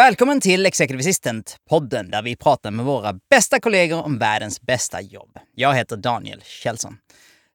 [0.00, 5.38] Välkommen till Executive Assistant-podden där vi pratar med våra bästa kollegor om världens bästa jobb.
[5.54, 6.96] Jag heter Daniel Kjellson.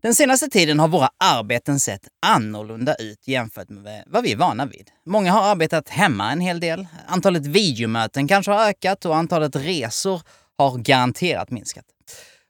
[0.02, 4.66] Den senaste tiden har våra arbeten sett annorlunda ut jämfört med vad vi är vana
[4.66, 4.90] vid.
[5.05, 6.88] Många har arbetat hemma en hel del.
[7.08, 10.21] Antalet videomöten kanske har ökat och antalet resor
[10.57, 11.85] har garanterat minskat.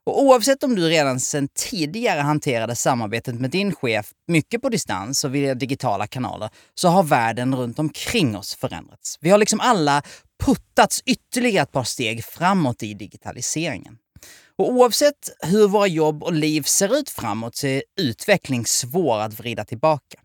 [0.05, 5.24] Och oavsett om du redan sedan tidigare hanterade samarbetet med din chef mycket på distans
[5.24, 9.18] och via digitala kanaler så har världen runt omkring oss förändrats.
[9.21, 10.04] Vi har liksom alla
[10.44, 13.98] puttats ytterligare ett par steg framåt i digitaliseringen.
[14.57, 19.40] Och oavsett hur våra jobb och liv ser ut framåt så är utveckling svår att
[19.40, 20.20] vrida tillbaka.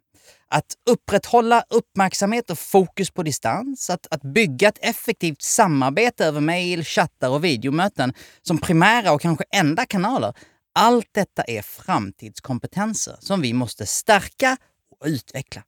[0.54, 6.84] Att upprätthålla uppmärksamhet och fokus på distans, att, att bygga ett effektivt samarbete över mejl,
[6.84, 10.34] chattar och videomöten som primära och kanske enda kanaler.
[10.74, 14.56] Allt detta är framtidskompetenser som vi måste stärka
[15.00, 15.62] och utveckla.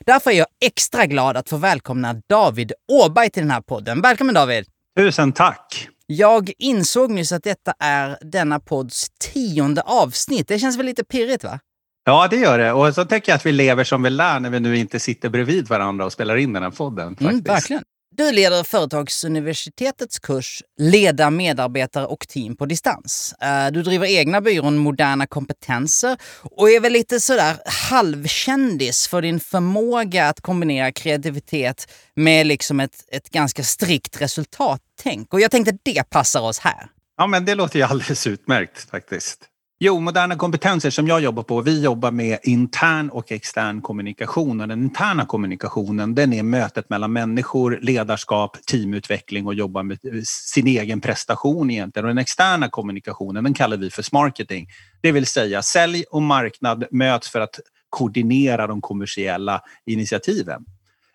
[0.00, 4.00] Därför är jag extra glad att få välkomna David Åberg till den här podden.
[4.00, 4.66] Välkommen David!
[4.98, 5.88] Tusen tack!
[6.06, 10.48] Jag insåg nyss att detta är denna podds tionde avsnitt.
[10.48, 11.60] Det känns väl lite pirrigt va?
[12.08, 12.72] Ja, det gör det.
[12.72, 15.28] Och så tänker jag att vi lever som vi lär när vi nu inte sitter
[15.28, 17.16] bredvid varandra och spelar in den här podden.
[17.20, 17.82] Mm, verkligen.
[18.16, 23.34] Du leder Företagsuniversitetets kurs Leda medarbetare och team på distans.
[23.40, 27.56] Eh, du driver egna byrån Moderna kompetenser och är väl lite sådär
[27.90, 35.34] halvkändis för din förmåga att kombinera kreativitet med liksom ett, ett ganska strikt resultattänk.
[35.34, 36.86] Och jag tänkte att det passar oss här.
[37.16, 39.48] Ja, men det låter ju alldeles utmärkt faktiskt.
[39.80, 44.60] Jo, moderna kompetenser som jag jobbar på, vi jobbar med intern och extern kommunikation.
[44.60, 50.20] Och den interna kommunikationen, den är mötet mellan människor, ledarskap, teamutveckling och jobba med eh,
[50.24, 52.04] sin egen prestation egentligen.
[52.04, 54.68] Och den externa kommunikationen, den kallar vi för smarketing.
[55.00, 60.64] Det vill säga sälj och marknad möts för att koordinera de kommersiella initiativen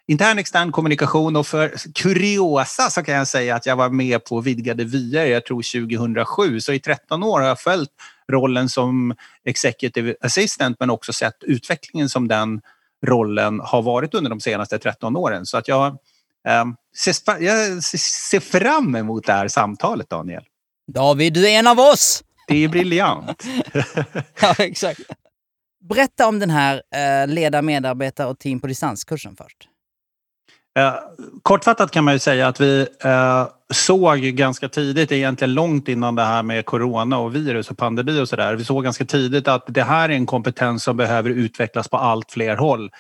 [0.08, 4.42] intern extern kommunikation och för kuriosa så kan jag säga att jag var med på
[4.42, 6.60] Vidgade vyer, jag tror 2007.
[6.60, 7.90] Så i 13 år har jag följt
[8.32, 9.16] rollen som
[9.46, 12.62] executive assistant men också sett utvecklingen som den
[13.06, 15.46] rollen har varit under de senaste 13 åren.
[15.46, 15.88] Så att jag,
[16.48, 16.66] eh,
[16.98, 20.44] ser, jag ser fram emot det här samtalet, Daniel.
[20.88, 22.24] David, du är en av oss!
[22.48, 23.44] Det är briljant.
[24.42, 25.00] ja, exakt.
[25.90, 29.70] Berätta om den här eh, leda medarbetare och team på distanskursen först.
[30.80, 30.94] Eh,
[31.42, 36.24] kortfattat kan man ju säga att vi eh, såg ganska tidigt, egentligen långt innan det
[36.24, 38.56] här med corona och virus och pandemi och sådär.
[38.56, 42.32] Vi såg ganska tidigt att det här är en kompetens som behöver utvecklas på allt
[42.32, 42.92] fler håll.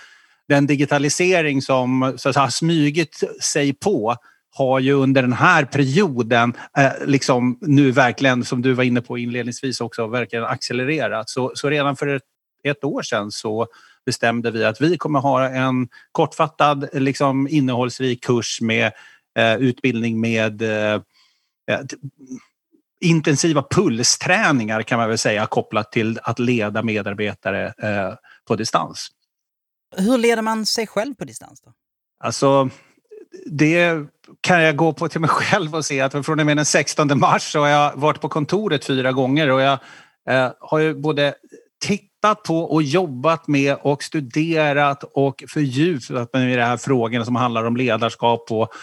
[0.47, 4.15] Den digitalisering som så att säga, smygit sig på
[4.55, 9.17] har ju under den här perioden eh, liksom nu verkligen, som du var inne på
[9.17, 11.29] inledningsvis också, verkligen accelererat.
[11.29, 12.23] Så, så redan för ett,
[12.63, 13.67] ett år sedan så
[14.05, 18.91] bestämde vi att vi kommer ha en kortfattad, liksom, innehållsrik kurs med
[19.37, 21.01] eh, utbildning med eh,
[21.67, 21.81] eh
[23.01, 28.13] intensiva pulsträningar kan man väl säga kopplat till att leda medarbetare eh,
[28.47, 29.07] på distans.
[29.97, 31.61] Hur leder man sig själv på distans?
[31.61, 31.73] då?
[32.19, 32.69] Alltså,
[33.45, 34.05] det
[34.41, 37.19] kan jag gå på till mig själv och se att från och med den 16
[37.19, 39.79] mars så har jag varit på kontoret fyra gånger och jag
[40.29, 41.35] eh, har ju både
[42.23, 47.35] tittat på och jobbat med och studerat och fördjupat mig i de här frågorna som
[47.35, 48.73] handlar om ledarskap och,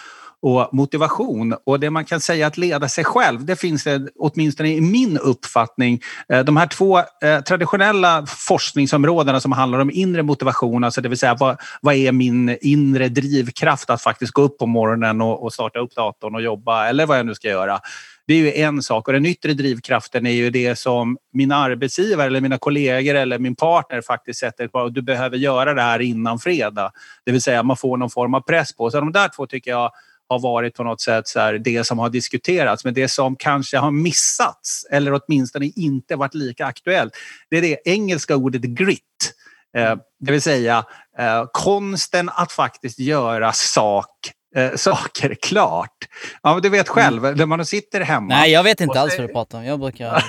[0.42, 1.54] och motivation.
[1.66, 5.18] Och det man kan säga att leda sig själv, det finns det åtminstone i min
[5.18, 6.00] uppfattning.
[6.28, 11.18] Eh, de här två eh, traditionella forskningsområdena som handlar om inre motivation, alltså det vill
[11.18, 15.52] säga vad, vad är min inre drivkraft att faktiskt gå upp på morgonen och, och
[15.52, 17.80] starta upp datorn och jobba eller vad jag nu ska göra.
[18.26, 22.26] Det är ju en sak och den yttre drivkraften är ju det som min arbetsgivare
[22.26, 24.88] eller mina kollegor eller min partner faktiskt sätter på.
[24.88, 26.92] Du behöver göra det här innan fredag.
[27.24, 28.90] Det vill säga man får någon form av press på.
[28.90, 29.00] sig.
[29.00, 29.92] de där två tycker jag
[30.28, 32.84] har varit på något sätt så här, det som har diskuterats.
[32.84, 37.12] Men det som kanske har missats eller åtminstone inte varit lika aktuellt.
[37.50, 39.34] Det är det engelska ordet grit.
[39.76, 40.84] Eh, det vill säga
[41.18, 46.08] eh, konsten att faktiskt göra sak eh, saker klart.
[46.42, 47.38] Ja, men du vet själv, mm.
[47.38, 48.28] när man sitter hemma.
[48.28, 49.64] Nej, jag vet inte alls vad du pratar om.
[49.64, 50.06] Jag brukar...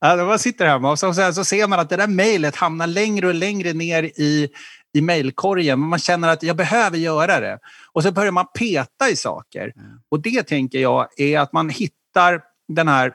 [0.00, 2.56] ja, när man sitter hemma och så, så, så ser man att det där mejlet
[2.56, 4.48] hamnar längre och längre ner i
[4.94, 7.58] i mejlkorgen, men man känner att jag behöver göra det.
[7.92, 9.72] Och så börjar man peta i saker.
[9.76, 9.98] Mm.
[10.08, 13.12] Och det tänker jag är att man hittar den här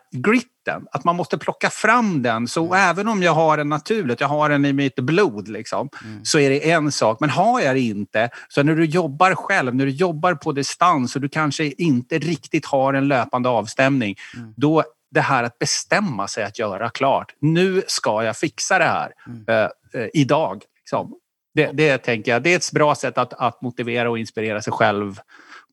[0.69, 2.47] gritten, att man måste plocka fram den.
[2.47, 2.89] Så mm.
[2.89, 6.25] även om jag har den naturligt, jag har den i mitt blod, liksom, mm.
[6.25, 7.19] så är det en sak.
[7.19, 11.15] Men har jag det inte, så när du jobbar själv, när du jobbar på distans
[11.15, 14.53] och du kanske inte riktigt har en löpande avstämning, mm.
[14.57, 17.33] då det här att bestämma sig att göra klart.
[17.41, 19.45] Nu ska jag fixa det här mm.
[19.49, 20.63] uh, uh, idag.
[20.79, 21.15] Liksom.
[21.53, 24.73] Det, det, tänker jag, det är ett bra sätt att, att motivera och inspirera sig
[24.73, 25.19] själv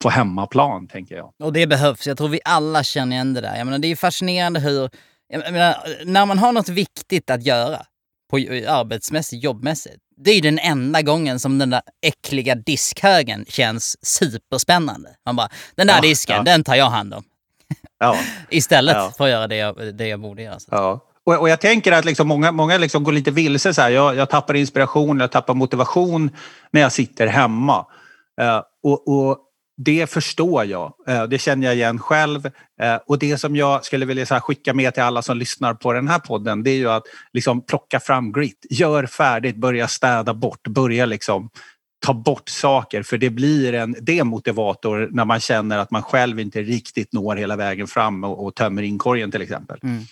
[0.02, 1.32] på hemmaplan, tänker jag.
[1.42, 2.06] Och det behövs.
[2.06, 3.56] Jag tror vi alla känner igen det där.
[3.56, 4.90] Jag menar, det är fascinerande hur...
[5.32, 7.82] Menar, när man har något viktigt att göra,
[8.30, 8.36] på
[8.68, 15.08] arbetsmässigt, jobbmässigt, det är den enda gången som den där äckliga diskhögen känns superspännande.
[15.26, 16.42] Man bara, den där ja, disken, ja.
[16.42, 17.22] den tar jag hand om.
[17.98, 18.18] Ja.
[18.50, 19.12] Istället ja.
[19.16, 20.58] för att göra det jag, det jag borde göra.
[20.70, 21.00] Ja.
[21.24, 23.74] Och, och, jag tänker att liksom många, många liksom går lite vilse.
[23.74, 23.90] Så här.
[23.90, 26.30] Jag, jag tappar inspiration, jag tappar motivation
[26.70, 27.86] när jag sitter hemma.
[28.40, 29.38] Uh, och, och,
[29.76, 30.92] det förstår jag.
[31.08, 32.46] Eh, det känner jag igen själv.
[32.82, 36.08] Eh, och det som jag skulle vilja skicka med till alla som lyssnar på den
[36.08, 37.02] här podden, det är ju att
[37.32, 38.66] liksom, plocka fram grit.
[38.70, 41.50] Gör färdigt, börja städa bort, börja liksom
[42.06, 46.62] ta bort saker för det blir en demotivator när man känner att man själv inte
[46.62, 49.78] riktigt når hela vägen fram och, och tömmer inkorgen till exempel.
[49.82, 50.02] Mm.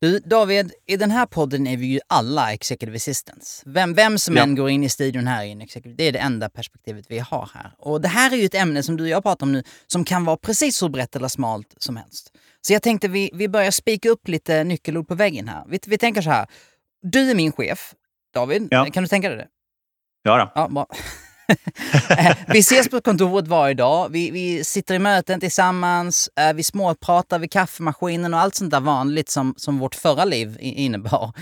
[0.00, 3.62] Du, David, i den här podden är vi ju alla executive assistants.
[3.66, 4.42] Vem, vem som ja.
[4.42, 7.72] än går in i studion här in det är det enda perspektivet vi har här.
[7.78, 10.04] Och det här är ju ett ämne som du och jag pratar om nu som
[10.04, 12.32] kan vara precis så brett eller smalt som helst.
[12.60, 15.64] Så jag tänkte vi, vi börjar spika upp lite nyckelord på väggen här.
[15.68, 16.46] Vi, vi tänker så här.
[17.02, 17.94] Du är min chef,
[18.34, 18.68] David.
[18.70, 18.84] Ja.
[18.84, 19.48] Kan du tänka dig det?
[20.22, 20.52] Ja, då.
[20.54, 20.86] ja bra.
[22.18, 24.08] Eh, vi ses på kontoret varje dag.
[24.12, 26.30] Vi, vi sitter i möten tillsammans.
[26.36, 30.56] Eh, vi småpratar vid kaffemaskinen och allt sånt där vanligt som, som vårt förra liv
[30.60, 31.32] innebar.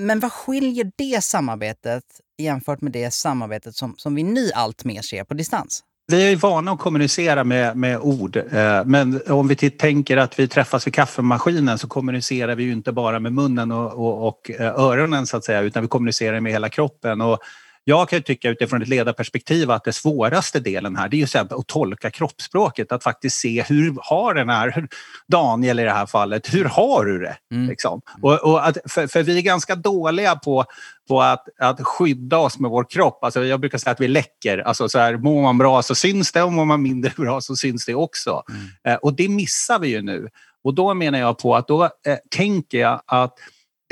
[0.00, 2.04] Men, vad skiljer det samarbetet
[2.38, 5.82] jämfört med det samarbetet som, som vi nu allt mer ser på distans?
[6.06, 10.48] Vi är vana att kommunicera med, med ord, eh, men om vi tänker att vi
[10.48, 14.80] träffas vid kaffemaskinen så kommunicerar vi ju inte bara med munnen och, och, och eh,
[14.80, 17.20] öronen så att säga, utan vi kommunicerar med hela kroppen.
[17.20, 17.38] Och
[17.84, 21.66] jag kan tycka utifrån ett ledarperspektiv att det svåraste delen här det är ju att
[21.66, 22.92] tolka kroppsspråket.
[22.92, 24.88] Att faktiskt se hur har den här,
[25.28, 27.36] Daniel i det här fallet, hur har du det?
[27.52, 27.68] Mm.
[27.68, 28.00] Liksom.
[28.22, 30.64] Och, och att, för, för, vi är ganska dåliga på,
[31.08, 33.24] på att, att skydda oss med vår kropp.
[33.24, 34.58] Alltså jag brukar säga att vi läcker.
[34.58, 37.56] Alltså så här, mår man bra så syns det och mår man mindre bra så
[37.56, 38.42] syns det också.
[38.48, 38.68] Mm.
[38.84, 40.28] Eh, och det missar vi ju nu.
[40.64, 43.34] Och då menar jag på att då eh, tänker jag att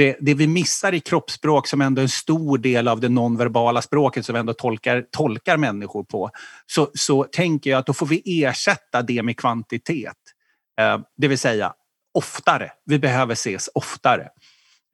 [0.01, 3.83] det, det, vi missar i kroppsspråk som ändå är en stor del av det nonverbala
[3.83, 6.31] språket som ändå tolkar, tolkar människor på,
[6.67, 10.17] så, så tänker jag att då får vi ersätta det med kvantitet.
[10.81, 11.73] Eh, det vill säga
[12.15, 12.71] oftare.
[12.85, 14.29] Vi behöver ses oftare.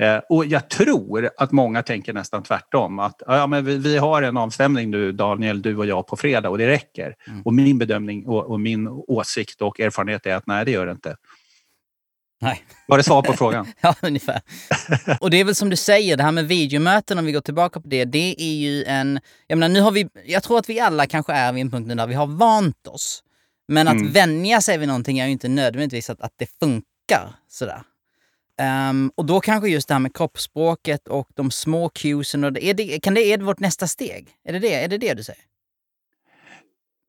[0.03, 2.99] Eh, och jag tror att många tänker nästan tvärtom.
[2.99, 6.51] Att ja, men vi, vi, har en avstämning nu, Daniel, du och jag på fredag
[6.51, 7.15] och det räcker.
[7.27, 7.43] Mm.
[7.43, 10.93] Och min bedömning och, och, min åsikt och erfarenhet är att nej, det gör det
[10.93, 11.17] inte.
[12.41, 12.65] Nej.
[12.87, 13.67] Var det svar på frågan?
[13.81, 14.41] ja, ungefär.
[15.21, 17.81] Och det är väl som du säger, det här med videomöten, om vi går tillbaka
[17.81, 19.21] på det, det är ju en...
[19.47, 20.09] Jag menar, nu har vi...
[20.25, 23.23] Jag tror att vi alla kanske är vid en punkt där vi har vant oss.
[23.69, 24.13] Men att mm.
[24.13, 27.83] vänja sig vid någonting är ju inte nödvändigtvis att, att det funkar sådär.
[28.91, 32.65] Um, och då kanske just det här med kroppsspråket och de små cuesen, och det,
[32.65, 34.29] är det, kan det, är det vårt nästa steg?
[34.45, 35.43] Är det det, är det det du säger?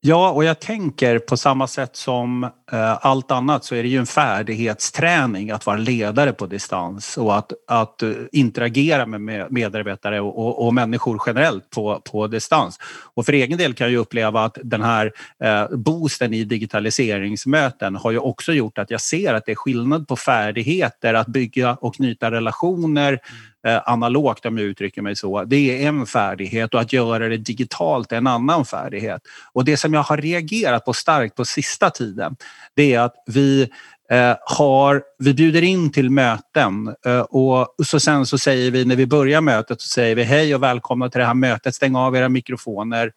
[0.01, 3.97] Ja, och jag tänker på samma sätt som eh, allt annat så är det ju
[3.97, 10.39] en färdighetsträning att vara ledare på distans och att, att eh, interagera med medarbetare och,
[10.39, 12.79] och, och, människor generellt på, på distans.
[13.13, 15.11] Och för egen del kan jag uppleva att den här
[15.43, 20.07] eh, boosten i digitaliseringsmöten har ju också gjort att jag ser att det är skillnad
[20.07, 23.19] på färdigheter att bygga och knyta relationer
[23.67, 25.43] Eh, analogt om jag uttrycker mig så.
[25.43, 29.21] Det är en färdighet och att göra det digitalt är en annan färdighet.
[29.53, 32.35] Och det som jag har reagerat på starkt på sista tiden
[32.75, 33.69] det är att vi
[34.11, 38.95] eh, har, vi bjuder in till möten eh, och så sen så säger vi när
[38.95, 41.75] vi börjar mötet så säger vi hej och välkomna till det här mötet.
[41.75, 43.11] Stäng av era mikrofoner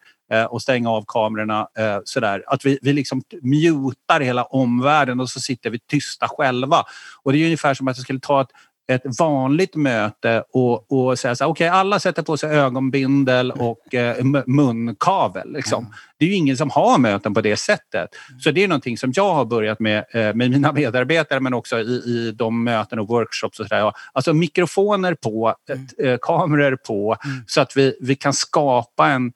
[0.49, 1.67] och stäng av kamerorna.
[2.03, 2.43] Sådär.
[2.47, 6.83] Att vi, vi liksom mutar hela omvärlden och så sitter vi tysta själva.
[7.23, 8.51] Och det är ungefär som att jag skulle ta ett
[8.87, 13.51] ett vanligt möte och, och säga så här, okej okay, alla sätter på sig ögonbindel
[13.51, 15.53] och eh, munkavel.
[15.53, 15.83] Liksom.
[15.83, 15.93] Mm.
[16.17, 18.09] Det är ju ingen som har möten på det sättet.
[18.39, 21.79] Så det är någonting som jag har börjat med eh, med mina medarbetare men också
[21.79, 23.59] i, i de möten och workshops.
[23.59, 23.93] och så där.
[24.13, 25.87] Alltså mikrofoner på, mm.
[26.13, 27.43] eh, kameror på mm.
[27.47, 29.31] så att vi, vi kan skapa en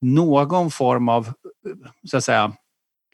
[0.00, 1.32] någon form av
[2.10, 2.52] så att säga,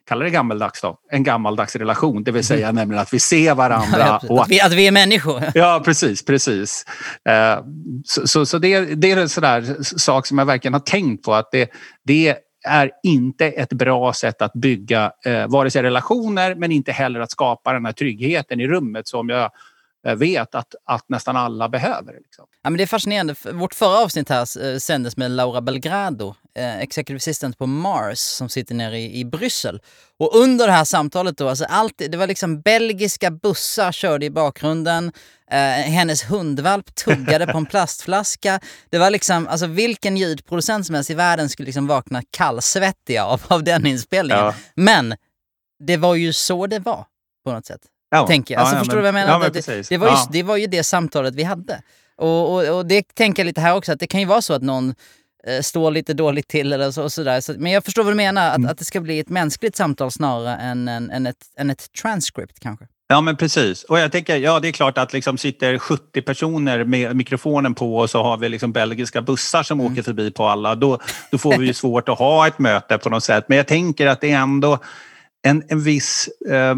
[0.07, 2.23] kalla det gammeldags då, en gammaldags relation.
[2.23, 2.75] Det vill säga mm.
[2.75, 3.97] nämligen att vi ser varandra.
[4.07, 5.43] Ja, och att, vi, att vi är människor.
[5.53, 6.25] Ja, precis.
[6.25, 6.85] precis.
[7.29, 7.65] Uh,
[8.05, 11.33] så så, så det, det är en sån sak som jag verkligen har tänkt på.
[11.33, 11.69] att det,
[12.05, 12.37] det
[12.67, 17.31] är inte ett bra sätt att bygga eh, vare sig relationer men inte heller att
[17.31, 19.49] skapa den här tryggheten i rummet som jag Eh,
[20.03, 22.13] vet att, att nästan alla behöver.
[22.13, 22.45] Liksom.
[22.63, 23.35] Ja, men det är fascinerande.
[23.53, 28.49] Vårt förra avsnitt här eh, sändes med Laura Belgrado, eh, executive assistant på Mars som
[28.49, 29.81] sitter nere i, i Bryssel.
[30.19, 34.29] Och under det här samtalet då, alltså allt, det var liksom belgiska bussar körde i
[34.29, 35.11] bakgrunden.
[35.51, 35.57] Eh,
[35.91, 38.59] hennes hundvalp tuggade på en plastflaska.
[38.89, 43.41] Det var liksom, alltså vilken ljudproducent som helst i världen skulle liksom vakna kallsvettiga av,
[43.47, 44.45] av den inspelningen.
[44.45, 44.53] Ja.
[44.75, 45.15] Men
[45.79, 47.05] det var ju så det var
[47.43, 47.81] på något sätt.
[48.09, 48.27] Ja.
[48.27, 48.61] Tänker jag.
[48.61, 49.49] Alltså, ja, förstår men, du vad jag menar?
[49.49, 51.81] det, det, var ju, det var ju det samtalet vi hade.
[52.17, 54.53] Och, och, och, det tänker jag lite här också, att det kan ju vara så
[54.53, 54.95] att någon
[55.47, 57.41] eh, står lite dåligt till eller så, och sådär.
[57.41, 58.71] Så, men jag förstår vad du menar, att, mm.
[58.71, 62.59] att det ska bli ett mänskligt samtal snarare än, än, än, ett, än ett transcript
[62.59, 62.85] kanske.
[63.09, 63.83] Ja, men precis.
[63.83, 67.97] Och jag tänker, ja det är klart att liksom sitter 70 personer med mikrofonen på
[67.97, 69.91] och så har vi liksom belgiska bussar som mm.
[69.91, 70.75] åker förbi på alla.
[70.75, 70.99] Då,
[71.31, 73.45] då får vi ju svårt att ha ett möte på något sätt.
[73.47, 74.79] Men jag tänker att det är ändå
[75.41, 76.75] en, en viss Eh,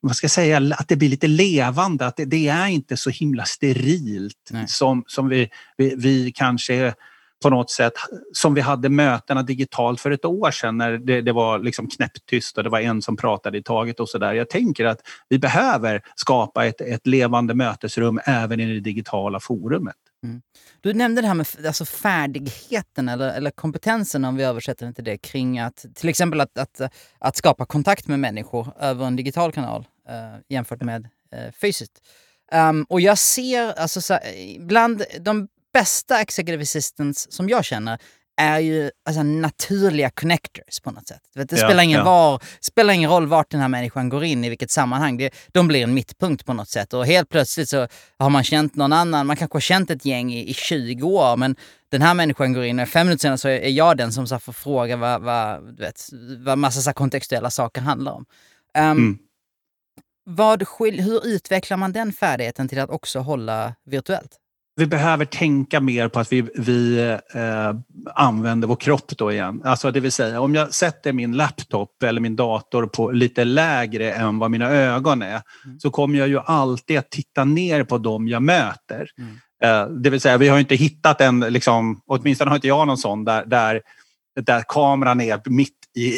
[0.00, 3.10] vad ska jag säga, att det blir lite levande, att det, det är inte så
[3.10, 6.94] himla sterilt som, som vi, vi, vi, kanske
[7.42, 7.92] på något sätt,
[8.32, 12.58] som vi hade mötena digitalt för ett år sedan när det, det var liksom knäpptyst
[12.58, 14.32] och det var en som pratade i taget och sådär.
[14.32, 19.96] Jag tänker att vi behöver skapa ett, ett levande mötesrum även i det digitala forumet.
[20.24, 20.42] Mm.
[20.80, 25.04] Du nämnde det här med alltså färdigheten eller, eller kompetensen om vi översätter det till
[25.04, 26.80] det kring att till exempel att, att,
[27.18, 32.02] att skapa kontakt med människor över en digital kanal eh, jämfört med eh, fysiskt.
[32.52, 34.18] Um, och jag ser, alltså så,
[34.58, 37.98] bland de bästa executive assistants som jag känner
[38.36, 41.20] är ju alltså, naturliga connectors på något sätt.
[41.34, 42.04] Det, ja, spelar, ingen ja.
[42.04, 45.16] var, spelar ingen roll vart den här människan går in, i vilket sammanhang.
[45.16, 46.92] Det, de blir en mittpunkt på något sätt.
[46.92, 50.32] Och helt plötsligt så har man känt någon annan, man kanske har känt ett gäng
[50.32, 51.56] i, i 20 år, men
[51.90, 54.38] den här människan går in och fem minuter senare så är jag den som så
[54.38, 56.00] får fråga vad, vad, du vet,
[56.38, 58.26] vad massa så kontextuella saker handlar om.
[58.78, 59.18] Um, mm.
[60.24, 64.36] vad, hur utvecklar man den färdigheten till att också hålla virtuellt?
[64.76, 66.98] Vi behöver tänka mer på att vi, vi
[67.34, 67.74] eh,
[68.14, 69.62] använder vår kropp då igen.
[69.64, 74.12] Alltså det vill säga om jag sätter min laptop eller min dator på lite lägre
[74.12, 75.80] än vad mina ögon är mm.
[75.80, 79.10] så kommer jag ju alltid att titta ner på dem jag möter.
[79.18, 79.36] Mm.
[79.62, 82.98] Eh, det vill säga vi har inte hittat en, liksom, åtminstone har inte jag någon
[82.98, 83.80] sån där, där
[84.40, 86.08] där kameran är mitt i,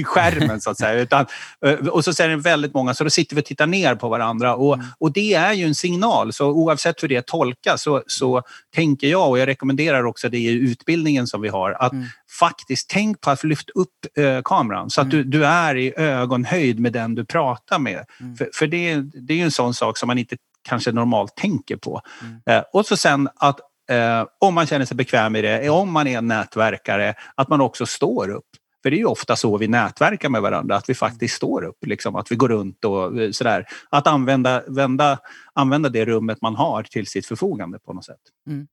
[0.00, 1.00] i skärmen så att säga.
[1.00, 1.26] Utan,
[1.66, 4.08] eh, och så är det väldigt många, så då sitter vi och tittar ner på
[4.08, 4.54] varandra.
[4.54, 4.86] Och, mm.
[4.98, 8.42] och det är ju en signal, så oavsett hur det tolkas så, så
[8.74, 12.06] tänker jag, och jag rekommenderar också det i utbildningen som vi har, att mm.
[12.38, 15.16] faktiskt tänk på att lyfta upp eh, kameran så att mm.
[15.16, 18.04] du, du är i ögonhöjd med den du pratar med.
[18.20, 18.36] Mm.
[18.36, 20.36] För, för det, det är ju en sån sak som man inte
[20.68, 22.00] kanske normalt tänker på.
[22.22, 22.40] Mm.
[22.46, 23.60] Eh, och så sen att
[23.90, 27.86] eh, om man känner sig bekväm i det, om man är nätverkare, att man också
[27.86, 28.44] står upp.
[28.82, 31.86] För det är ju ofta så vi nätverkar med varandra, att vi faktiskt står upp,
[31.86, 33.66] liksom, att vi går runt och eh, sådär.
[33.90, 35.18] Att använda, vända,
[35.54, 38.20] använda det rummet man har till sitt förfogande på något sätt.
[38.46, 38.66] Mm.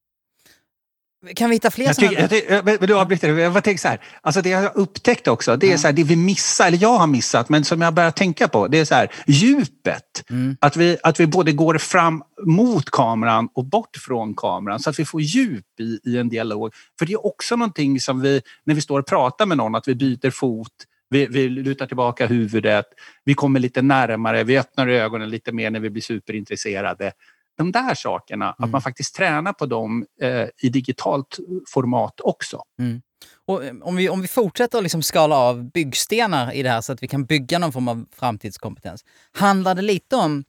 [1.36, 4.42] Kan vi hitta fler jag tycker, jag, tycker, jag, avbryter, jag tänker så här, alltså
[4.42, 7.08] det jag har upptäckt också, det är så här, det vi missar, eller jag har
[7.08, 10.24] missat, men som jag börjar tänka på, det är så här, djupet.
[10.30, 10.58] Mm.
[10.62, 15.00] Att, vi, att vi både går fram mot kameran och bort från kameran så att
[15.00, 16.74] vi får djup i, i en dialog.
[17.00, 19.88] För det är också någonting som vi, när vi står och pratar med någon, att
[19.88, 20.74] vi byter fot,
[21.10, 22.86] vi, vi lutar tillbaka huvudet,
[23.26, 27.12] vi kommer lite närmare, vi öppnar ögonen lite mer när vi blir superintresserade
[27.58, 28.56] de där sakerna, mm.
[28.58, 31.38] att man faktiskt tränar på dem eh, i digitalt
[31.68, 32.64] format också.
[32.80, 33.02] Mm.
[33.46, 36.82] Och eh, om, vi, om vi fortsätter att liksom skala av byggstenar i det här
[36.82, 39.06] så att vi kan bygga någon form av framtidskompetens.
[39.34, 40.44] Handlar det lite om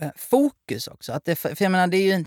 [0.00, 1.12] eh, fokus också?
[1.12, 2.24] Att det, för jag menar, det är ju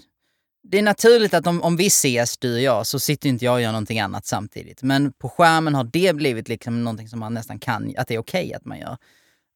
[0.64, 3.54] det är naturligt att om, om vi ses, du och jag, så sitter inte jag
[3.54, 4.84] och gör någonting annat samtidigt.
[4.84, 8.20] Men på skärmen har det blivit liksom någonting som man nästan kan, att det är
[8.20, 8.98] okej okay att man gör.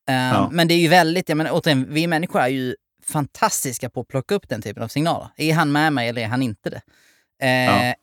[0.10, 0.50] Uh, ja.
[0.52, 2.76] Men det är ju väldigt, jag menar återigen, vi människor är ju
[3.10, 5.30] fantastiska på att plocka upp den typen av signaler.
[5.38, 6.82] Är han med mig eller är han inte det?
[7.44, 7.96] Eh, ja.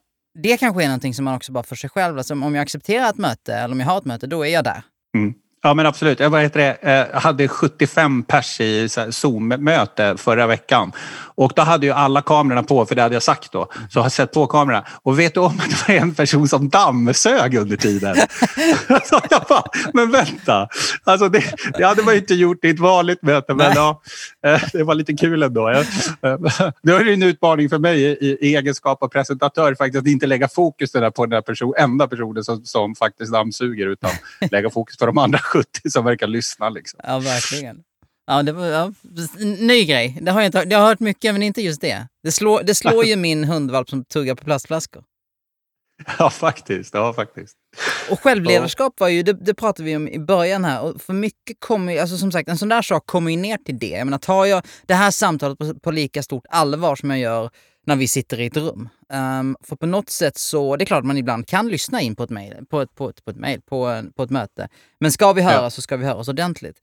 [0.43, 3.11] Det kanske är någonting som man också bara för sig själv, alltså om jag accepterar
[3.11, 4.83] ett möte eller om jag har ett möte, då är jag där.
[5.17, 5.35] Mm.
[5.67, 6.21] Ja men absolut.
[6.21, 6.79] Jag, vad heter det?
[6.83, 10.93] jag eh, hade 75 pers i Zoom-möte förra veckan.
[11.37, 13.69] Och då hade ju alla kamerorna på, för det hade jag sagt då.
[13.91, 14.85] Så jag har sett på kamerorna.
[15.03, 18.17] Och vet du om att det var en person som dammsög under tiden?
[19.05, 20.69] så jag bara, men vänta.
[21.05, 21.45] Alltså det,
[21.79, 24.03] det hade man ju inte gjort i ett vanligt möte, men ja,
[24.47, 25.69] eh, det var lite kul ändå.
[25.71, 25.83] Eh,
[26.83, 30.49] det är en utmaning för mig i, i egenskap av presentatör faktiskt att inte lägga
[30.49, 34.11] fokus på den person, enda personen som, som faktiskt dammsuger utan
[34.51, 36.69] lägga fokus på de andra 70 som verkar lyssna.
[36.69, 37.01] Liksom.
[37.03, 37.83] Ja, verkligen.
[38.27, 38.93] Ja, det var ja,
[39.39, 40.19] ny grej.
[40.21, 42.09] Det har jag, inte, jag har hört mycket, men inte just det.
[42.23, 45.05] Det slår, det slår ju min hundvalp som tuggar på plastflaskor.
[46.19, 46.95] Ja, faktiskt.
[46.95, 47.57] Ja, faktiskt.
[48.11, 51.61] Och självledarskap var ju, det, det pratade vi om i början här, och för mycket
[51.61, 53.89] kommer ju, alltså som sagt, en sån där sak kommer ju ner till det.
[53.89, 57.51] Jag menar, tar jag det här samtalet på, på lika stort allvar som jag gör
[57.85, 58.89] när vi sitter i ett rum.
[59.13, 62.17] Um, för på något sätt så, det är klart att man ibland kan lyssna in
[62.17, 64.69] på ett mejl, på ett, på ett, på ett, mail, på, på ett möte.
[65.01, 65.71] Men ska vi höra ja.
[65.71, 66.77] så ska vi höra oss ordentligt.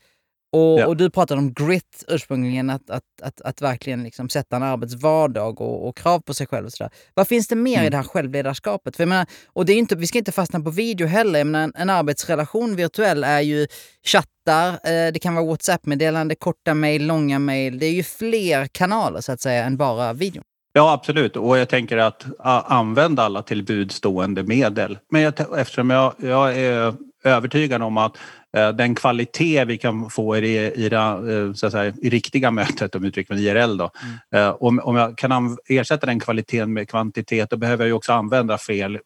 [0.53, 0.87] Och, ja.
[0.87, 5.61] och, du pratade om grit ursprungligen, att, att, att, att verkligen liksom sätta en arbetsvardag
[5.61, 6.65] och, och krav på sig själv.
[6.65, 6.93] Och sådär.
[7.13, 7.87] Vad finns det mer mm.
[7.87, 8.95] i det här självledarskapet?
[8.95, 11.39] För jag menar, och det är inte, vi ska inte fastna på video heller.
[11.39, 13.67] Jag menar, en, en arbetsrelation virtuell är ju
[14.05, 17.79] chattar, eh, det kan vara WhatsApp-meddelande, korta mejl, långa mejl.
[17.79, 20.43] Det är ju fler kanaler så att säga än bara video.
[20.73, 21.35] Ja, absolut.
[21.37, 22.25] Och jag tänker att
[22.71, 24.97] använda alla till budstående medel.
[25.09, 28.17] Men jag, eftersom jag, jag är övertygad om att
[28.57, 32.09] eh, den kvalitet vi kan få i det, i det, eh, så att säga, i
[32.09, 33.91] riktiga mötet, om uttrycker mig IRL, då.
[34.03, 34.47] Mm.
[34.47, 38.57] Eh, om, om jag kan ersätta den kvaliteten med kvantitet då behöver jag också använda
[38.57, 38.99] fel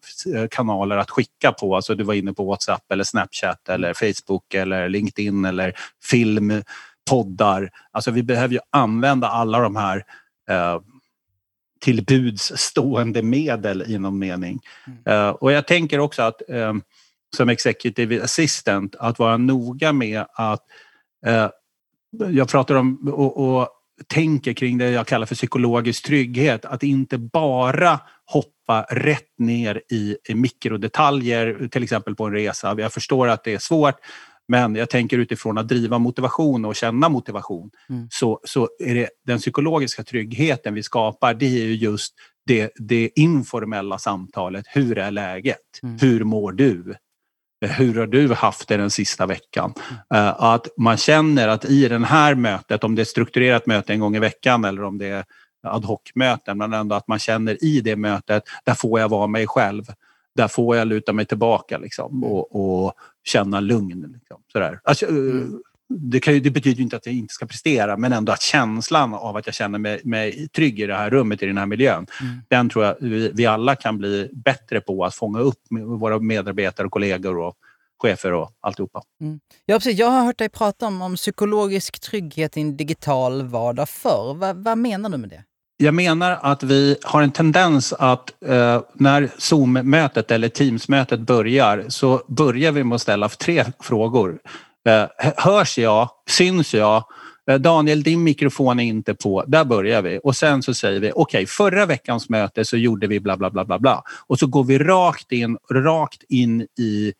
[0.51, 1.75] kanaler att skicka på.
[1.75, 6.63] Alltså du var inne på Whatsapp eller Snapchat eller Facebook eller LinkedIn eller film,
[7.09, 7.69] poddar.
[7.91, 10.03] Alltså vi behöver ju använda alla de här
[11.85, 14.59] till buds stående medel i någon mening.
[15.05, 15.35] Mm.
[15.35, 16.41] och jag tänker också att
[17.35, 20.61] som executive assistant att vara noga med att
[21.25, 21.49] eh,
[22.29, 23.69] jag pratar om och, och
[24.07, 26.65] tänker kring det jag kallar för psykologisk trygghet.
[26.65, 32.75] Att inte bara hoppa rätt ner i, i mikrodetaljer, till exempel på en resa.
[32.77, 33.95] Jag förstår att det är svårt,
[34.47, 37.69] men jag tänker utifrån att driva motivation och känna motivation.
[37.89, 38.07] Mm.
[38.11, 42.13] Så, så är det den psykologiska tryggheten vi skapar, det är ju just
[42.45, 44.65] det, det informella samtalet.
[44.67, 45.59] Hur är läget?
[45.83, 45.97] Mm.
[46.01, 46.95] Hur mår du?
[47.61, 49.73] hur har du haft det den sista veckan?
[50.13, 50.33] Mm.
[50.37, 54.15] Att man känner att i det här mötet, om det är strukturerat möte en gång
[54.15, 55.25] i veckan eller om det är
[55.63, 59.47] ad hoc-möten, men ändå att man känner i det mötet, där får jag vara mig
[59.47, 59.83] själv.
[60.35, 62.23] Där får jag luta mig tillbaka liksom, mm.
[62.23, 62.93] och, och
[63.23, 64.11] känna lugn.
[64.13, 64.79] Liksom, sådär.
[64.83, 68.31] Alltså, mm det, kan ju, det betyder inte att jag inte ska prestera, men ändå
[68.31, 71.57] att känslan av att jag känner mig, mig trygg i det här rummet, i den
[71.57, 72.41] här miljön, mm.
[72.47, 76.19] den tror jag vi, vi, alla kan bli bättre på att fånga upp med våra
[76.19, 77.55] medarbetare och kollegor och
[77.97, 79.01] chefer och alltihopa.
[79.21, 79.39] Mm.
[79.65, 79.99] Ja, precis.
[79.99, 84.33] Jag har hört dig prata om, om psykologisk trygghet i en digital vardag förr.
[84.33, 85.43] Va, vad menar du med det?
[85.77, 92.21] Jag menar att vi har en tendens att eh, när Zoom-mötet eller Teams-mötet börjar så
[92.27, 94.39] börjar vi med att ställa tre frågor.
[94.87, 95.05] Eh,
[95.37, 96.09] hörs jag?
[96.29, 97.03] Syns jag?
[97.51, 99.43] Eh, Daniel, din mikrofon är inte på.
[99.47, 100.19] Där börjar vi.
[100.23, 103.49] Och sen så säger vi, okej, okay, förra veckans möte så gjorde vi bla, bla,
[103.49, 104.03] bla, bla, bla.
[104.27, 107.13] Och så går vi rakt in, rakt in i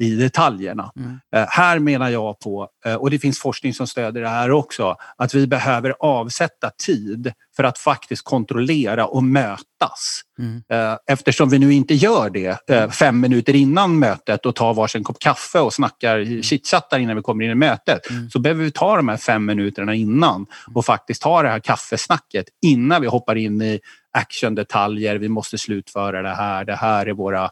[0.00, 0.92] i detaljerna.
[0.96, 1.20] Mm.
[1.36, 4.96] Eh, här menar jag på, eh, och det finns forskning som stöder det här också,
[5.16, 10.20] att vi behöver avsätta tid för att faktiskt kontrollera och mötas.
[10.38, 10.62] Mm.
[10.72, 15.04] Eh, eftersom vi nu inte gör det eh, fem minuter innan mötet och tar varsin
[15.04, 16.42] kopp kaffe och snackar mm.
[16.42, 18.30] chitchattar innan vi kommer in i mötet mm.
[18.30, 20.46] så behöver vi ta de här fem minuterna innan mm.
[20.74, 23.80] och faktiskt ta det här kaffesnacket innan vi hoppar in i
[24.12, 25.16] actiondetaljer.
[25.16, 26.64] Vi måste slutföra det här.
[26.64, 27.50] Det här är våra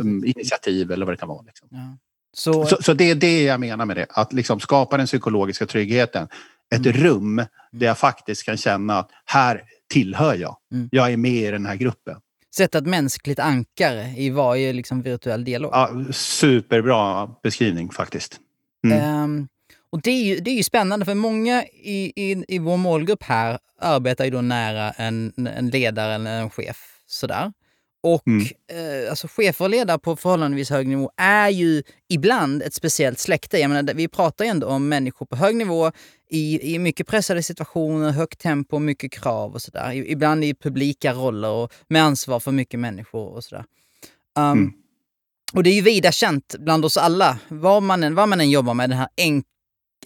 [0.00, 1.42] mm, initiativ eller vad det kan vara.
[1.42, 1.68] Liksom.
[1.70, 1.98] Ja.
[2.32, 2.66] Så...
[2.66, 6.28] Så, så, det är det jag menar med det, att liksom skapa den psykologiska tryggheten.
[6.74, 6.92] Ett mm.
[6.92, 7.86] rum där mm.
[7.86, 10.56] jag faktiskt kan känna att här tillhör jag.
[10.72, 10.88] Mm.
[10.92, 12.16] Jag är med i den här gruppen.
[12.56, 15.70] Sätta ett mänskligt ankare i varje liksom, virtuell dialog.
[15.74, 18.40] Ja, superbra beskrivning faktiskt.
[18.86, 19.48] Um,
[19.90, 23.22] och det är, ju, det är ju spännande för många i, i, i vår målgrupp
[23.22, 26.76] här arbetar ju då nära en, en ledare eller en chef.
[27.06, 27.52] Sådär.
[28.02, 28.46] Och mm.
[28.72, 33.58] eh, alltså chefer och ledare på förhållandevis hög nivå är ju ibland ett speciellt släkte.
[33.58, 35.92] Jag menar, vi pratar ju ändå om människor på hög nivå
[36.30, 39.92] i, i mycket pressade situationer, högt tempo, mycket krav och sådär.
[39.92, 43.64] Ibland i publika roller och med ansvar för mycket människor och sådär.
[44.38, 44.72] Um, mm.
[45.52, 48.50] Och det är ju vida känt bland oss alla, vad man än, vad man än
[48.50, 49.08] jobbar med, den här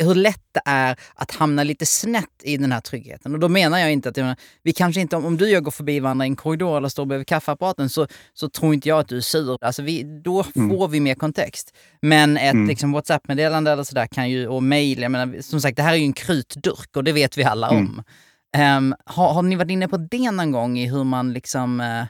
[0.00, 3.34] hur lätt det är att hamna lite snett i den här tryggheten.
[3.34, 5.70] Och då menar jag inte att jag, vi kanske inte, om du och jag går
[5.70, 9.08] förbi varandra i en korridor eller står bredvid kaffeapparaten så, så tror inte jag att
[9.08, 9.58] du är sur.
[9.60, 10.70] Alltså vi, då mm.
[10.70, 11.74] får vi mer kontext.
[12.02, 12.68] Men ett mm.
[12.68, 15.96] liksom, WhatsApp-meddelande eller sådär kan ju, och mejl, jag menar, som sagt det här är
[15.96, 17.84] ju en krutdurk och det vet vi alla mm.
[17.84, 18.02] om.
[18.56, 22.04] Um, har, har, ni varit inne på det någon gång i hur man liksom uh,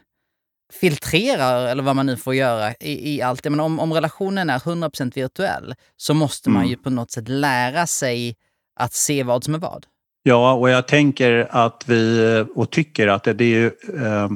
[0.81, 3.45] filtrerar, eller vad man nu får göra, i, i allt.
[3.45, 6.71] Men om, om relationen är 100% virtuell så måste man mm.
[6.71, 8.37] ju på något sätt lära sig
[8.77, 9.87] att se vad som är vad.
[10.25, 13.67] Ja, och jag tänker att vi, och tycker att det, det är ju
[14.07, 14.29] eh,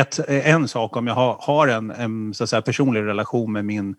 [0.00, 3.64] ett, en sak om jag har, har en, en så att säga, personlig relation med
[3.64, 3.96] min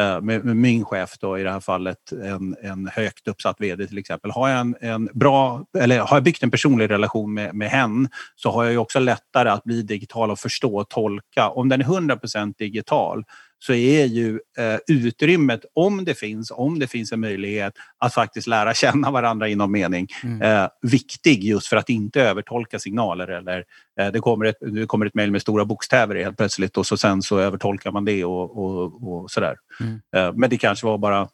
[0.00, 3.86] Eh, med, med, min chef då i det här fallet, en, en högt uppsatt VD
[3.86, 4.30] till exempel.
[4.30, 8.08] Har jag, en, en bra, eller har jag byggt en personlig relation med, med hen
[8.34, 11.48] så har jag ju också lättare att bli digital och förstå och tolka.
[11.48, 13.24] Om den är 100% digital
[13.58, 18.46] så är ju eh, utrymmet, om det finns, om det finns en möjlighet att faktiskt
[18.46, 20.42] lära känna varandra inom mening, mm.
[20.42, 23.28] eh, viktig just för att inte övertolka signaler.
[23.28, 23.64] Eller,
[24.00, 26.96] eh, det kommer ett, det kommer ett mejl med stora bokstäver helt plötsligt och så
[26.96, 29.56] sen så övertolkar man det och, och, och sådär.
[29.80, 30.00] Mm.
[30.16, 31.28] Eh, men det kanske var bara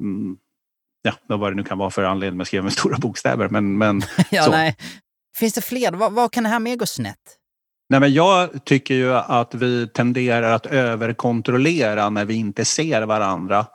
[0.00, 0.36] mm,
[1.02, 3.48] ja, vad det nu kan vara för anledning att skriva med stora bokstäver.
[3.48, 4.76] Men, men, ja, nej.
[5.36, 5.92] Finns det fler?
[5.92, 7.38] Vad, vad kan det här med gå snett?
[7.88, 13.66] Nej, men jag tycker ju att vi tenderar att överkontrollera när vi inte ser varandra.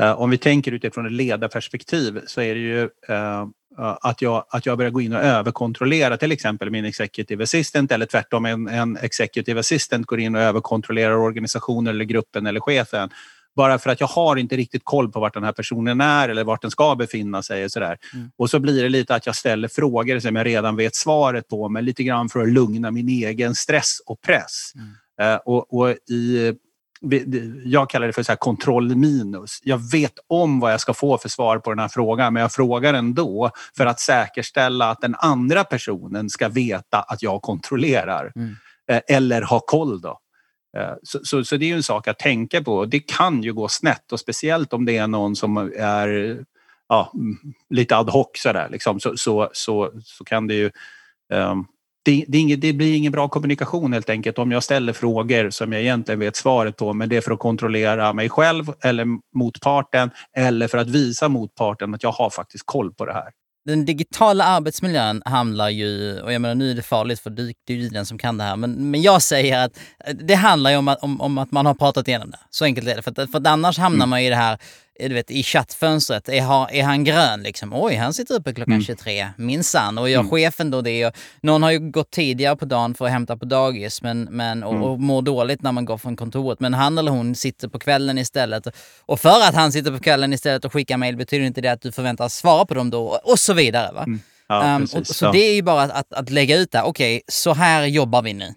[0.00, 3.46] Eh, om vi tänker utifrån ett ledarperspektiv så är det ju eh,
[3.78, 8.06] att jag, att jag börjar gå in och överkontrollera till exempel min executive assistant eller
[8.06, 13.10] tvärtom en, en executive assistant går in och överkontrollerar organisationen eller gruppen eller chefen
[13.56, 16.44] bara för att jag har inte riktigt koll på vart den här personen är eller
[16.44, 17.64] vart den ska befinna sig.
[17.64, 17.98] Och, sådär.
[18.14, 18.30] Mm.
[18.36, 21.68] och så blir det lite att jag ställer frågor som jag redan vet svaret på,
[21.68, 24.72] men lite grann för att lugna min egen stress och press.
[24.74, 25.32] Mm.
[25.32, 26.52] Uh, och, och i,
[27.64, 29.58] jag kallar det för så kontroll minus.
[29.62, 32.52] Jag vet om vad jag ska få för svar på den här frågan, men jag
[32.52, 38.32] frågar ändå för att säkerställa att den andra personen ska veta att jag kontrollerar.
[38.36, 38.48] Mm.
[38.92, 40.00] Uh, eller ha koll.
[40.00, 40.18] Då.
[40.76, 42.84] Eh, så, så, så, det är en sak att tänka på.
[42.84, 46.44] Det kan ju gå snett och speciellt om det är någon som är
[46.88, 47.38] ja, mm,
[47.70, 50.70] lite ad hoc sådär, liksom, så, så, så, så kan det ju
[51.32, 51.66] um,
[52.04, 55.72] det, det, inget, det, blir ingen bra kommunikation helt enkelt om jag ställer frågor som
[55.72, 60.10] jag egentligen vet svaret på men det är för att kontrollera mig själv eller motparten
[60.36, 63.30] eller för att visa motparten att jag har faktiskt koll på det här
[63.64, 67.72] den digitala arbetsmiljön handlar ju, och jag menar nu är det farligt för det, är
[67.72, 69.78] ju den som kan det här, men, men jag säger att
[70.14, 72.38] det handlar ju om att, om, om att man har pratat igenom det.
[72.50, 73.02] Så enkelt är det.
[73.02, 74.10] För, för annars hamnar mm.
[74.10, 74.58] man i det här
[74.91, 77.72] Eh, du vet, i chattfönstret, är, han, är han grön liksom?
[77.74, 78.84] Oj, han sitter uppe klockan mm.
[78.84, 79.98] 23, minsann.
[79.98, 80.30] Och gör mm.
[80.30, 81.06] chefen då det?
[81.06, 84.62] Och någon har ju gått tidigare på dagen för att hämta på dagis men, men,
[84.62, 84.82] och, mm.
[84.82, 86.60] och mår dåligt när man går från kontoret.
[86.60, 88.66] Men han eller hon sitter på kvällen istället.
[89.00, 91.82] Och för att han sitter på kvällen istället och skickar mejl betyder inte det att
[91.82, 93.92] du förväntas svara på dem då och så vidare.
[93.92, 94.02] Va?
[94.02, 94.20] Mm.
[94.48, 95.32] Ja, um, och, så ja.
[95.32, 96.82] det är ju bara att, att, att lägga ut det.
[96.82, 98.54] Okej, okay, så här jobbar vi nu.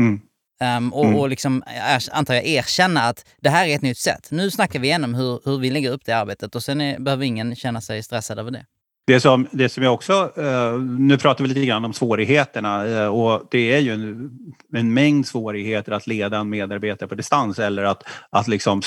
[0.00, 0.20] Mm.
[0.60, 1.18] Um, och, mm.
[1.18, 1.62] och liksom,
[2.10, 4.28] antar jag erkänna att det här är ett nytt sätt.
[4.30, 7.24] Nu snackar vi igenom hur, hur vi lägger upp det arbetet och sen är, behöver
[7.24, 8.66] ingen känna sig stressad över det.
[9.06, 13.06] Det som, det som jag också, uh, nu pratar vi lite grann om svårigheterna uh,
[13.06, 14.30] och det är ju en,
[14.72, 18.82] en, mängd svårigheter att leda en medarbetare på distans eller att, att liksom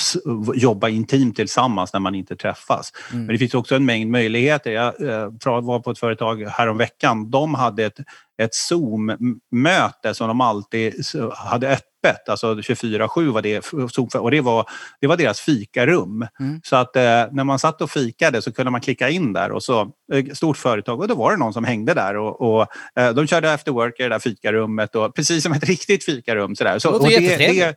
[0.54, 2.92] jobba intimt tillsammans när man inte träffas.
[3.12, 3.26] Mm.
[3.26, 4.70] Men det finns också en mängd möjligheter.
[4.70, 7.30] Jag uh, var på ett företag häromveckan.
[7.30, 7.98] De hade ett
[8.40, 10.94] ett Zoom-möte som de alltid
[11.34, 11.89] hade öppet,
[12.28, 13.72] alltså 24-7 var det,
[14.14, 14.68] och det var,
[15.00, 16.26] det var deras fikarum.
[16.40, 16.60] Mm.
[16.64, 19.62] Så att eh, när man satt och fikade så kunde man klicka in där och
[19.62, 23.14] så, eh, stort företag, och då var det någon som hängde där och, och eh,
[23.14, 26.56] de körde after work i det där fikarummet, och, precis som ett riktigt fikarum.
[26.56, 26.78] Sådär.
[26.78, 27.76] Så, och det, det,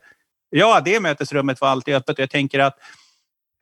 [0.50, 2.78] ja, det mötesrummet var alltid öppet och jag tänker att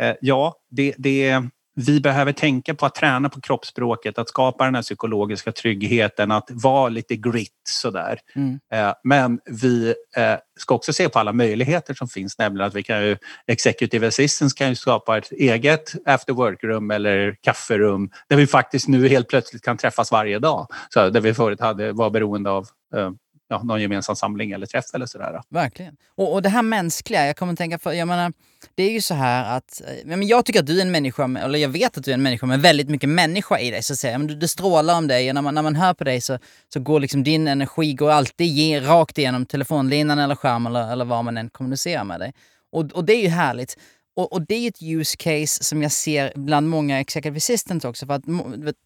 [0.03, 1.43] eh, ja, det, det
[1.75, 6.49] vi behöver tänka på att träna på kroppsspråket, att skapa den här psykologiska tryggheten, att
[6.51, 8.19] vara lite grit sådär.
[8.35, 8.61] Mm.
[8.73, 12.83] Eh, men vi eh, ska också se på alla möjligheter som finns, nämligen att vi
[12.83, 18.47] kan ju, Executive Assistance kan ju skapa ett eget after work-rum eller kafferum där vi
[18.47, 20.67] faktiskt nu helt plötsligt kan träffas varje dag.
[20.89, 23.11] Så där vi förut hade, var beroende av eh,
[23.53, 25.41] ja, någon gemensam samling eller träff eller sådär.
[25.49, 25.97] Verkligen.
[26.15, 28.33] Och, och det här mänskliga, jag kommer att tänka för, jag menar,
[28.75, 31.59] det är ju så här att, eh, jag tycker att du är en människa, eller
[31.59, 33.99] jag vet att du är en människa med väldigt mycket människa i dig så att
[33.99, 34.19] säga.
[34.19, 36.39] Men det strålar om dig och när man, när man hör på dig så,
[36.73, 41.05] så går liksom din energi går alltid ge, rakt igenom telefonlinan eller skärmen eller, eller
[41.05, 42.33] vad man än kommunicerar med dig.
[42.73, 43.77] Och, och det är ju härligt.
[44.17, 48.07] Och, och, det är ett use case som jag ser bland många executive assistants också.
[48.07, 48.25] För att,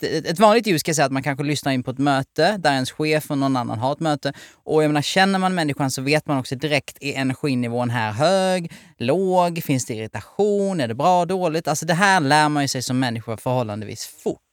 [0.02, 2.90] ett vanligt use case är att man kanske lyssnar in på ett möte där ens
[2.90, 4.32] chef och någon annan har ett möte.
[4.64, 8.72] Och jag menar, känner man människan så vet man också direkt, är energinivån här hög,
[8.98, 11.68] låg, finns det irritation, är det bra, dåligt?
[11.68, 14.45] Alltså det här lär man ju sig som människa förhållandevis fort.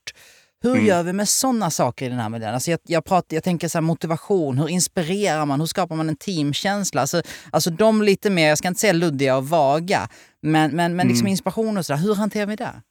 [0.63, 0.86] Hur mm.
[0.86, 2.54] gör vi med sådana saker i den här miljön?
[2.54, 5.60] Alltså jag, jag, pratar, jag tänker så motivation, hur inspirerar man?
[5.60, 7.02] Hur skapar man en teamkänsla?
[7.02, 7.21] Alltså,
[7.52, 10.10] alltså de lite mer, jag ska inte säga luddiga och vaga,
[10.41, 11.32] men, men, men liksom mm.
[11.32, 11.99] inspiration och sådär.
[11.99, 12.82] Hur hanterar vi det?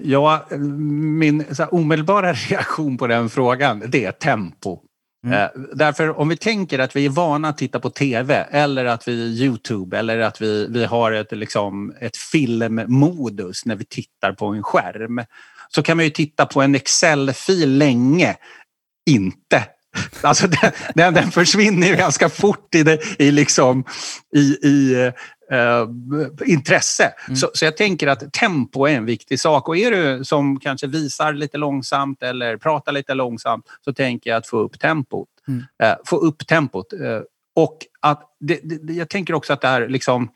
[0.00, 4.80] Ja, min här, omedelbara reaktion på den frågan, det är tempo.
[5.24, 5.42] Mm.
[5.42, 9.08] Eh, därför om vi tänker att vi är vana att titta på TV eller att
[9.08, 14.32] vi är Youtube eller att vi, vi har ett, liksom, ett filmmodus när vi tittar
[14.32, 15.20] på en skärm
[15.68, 18.36] så kan man ju titta på en Excel-fil länge.
[19.10, 19.64] Inte.
[20.22, 23.84] Alltså den, den, den försvinner ju ganska fort i, det, i, liksom,
[24.36, 25.12] i, i
[25.52, 25.88] Uh,
[26.46, 27.12] intresse.
[27.26, 27.36] Mm.
[27.36, 29.68] Så, så, jag tänker att tempo är en viktig sak.
[29.68, 34.36] Och är du som kanske visar lite långsamt eller pratar lite långsamt så tänker jag
[34.36, 35.28] att få upp tempot.
[35.48, 35.60] Mm.
[35.60, 36.92] Uh, få upp tempot.
[36.92, 37.20] Uh,
[37.56, 40.28] och att det, det, jag tänker också att det här liksom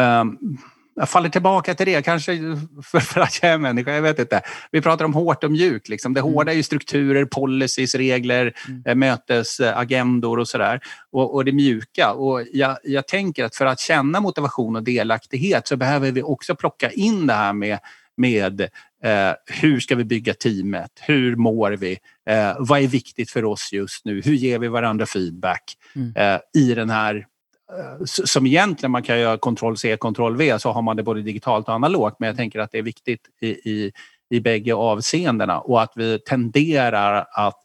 [0.00, 0.58] um,
[0.96, 2.36] jag faller tillbaka till det, kanske
[2.82, 4.42] för, för, att jag är människa, jag vet inte.
[4.70, 5.88] Vi pratar om hårt och mjukt.
[5.88, 6.14] Liksom.
[6.14, 6.32] Det mm.
[6.32, 8.82] hårda är ju strukturer, policies, regler, mm.
[8.86, 10.80] Eh, mötesagendor och sådär.
[11.12, 12.12] Och, och det mjuka.
[12.12, 16.54] Och jag, jag tänker att för att känna motivation och delaktighet så behöver vi också
[16.54, 17.78] plocka in det här med,
[18.16, 18.60] med
[19.04, 20.90] eh, hur ska vi bygga teamet?
[21.00, 21.98] Hur mår vi?
[22.30, 24.22] Eh, vad är viktigt för oss just nu?
[24.24, 26.12] Hur ger vi varandra feedback mm.
[26.16, 27.26] eh, i den här
[28.06, 31.68] som egentligen man kan göra kontroll C, kontroll V så har man det både digitalt
[31.68, 32.16] och analogt.
[32.18, 33.92] Men jag tänker att det är viktigt i, i,
[34.30, 37.62] i bägge avseendena och att vi tenderar att,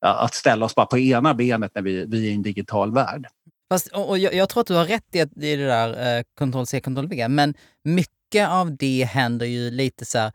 [0.00, 3.26] att ställa oss bara på ena benet när vi, vi är i en digital värld.
[3.72, 6.66] Fast, och jag, jag tror att du har rätt i, i det där eh, kontroll
[6.66, 10.32] C, kontroll V, men mycket av det händer ju lite så här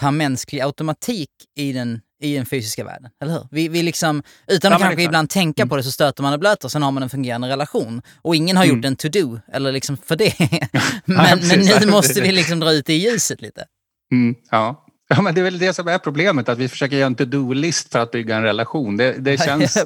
[0.00, 3.48] per mänsklig automatik i den i den fysiska världen, eller hur?
[3.50, 5.76] Vi, vi liksom, utan att ja, kanske ibland tänka på mm.
[5.76, 8.02] det så stöter man och blöter, sen har man en fungerande relation.
[8.22, 8.76] Och ingen har mm.
[8.76, 10.34] gjort en to-do, eller liksom för det.
[11.04, 13.64] men, ja, men nu måste vi liksom dra ut det i ljuset lite.
[14.12, 14.86] Mm, ja.
[15.08, 17.92] Ja, men det är väl det som är problemet, att vi försöker göra en to-do-list
[17.92, 18.96] för att bygga en relation.
[18.96, 19.76] Det, det känns...